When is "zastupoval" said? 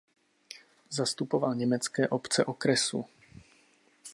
0.89-1.55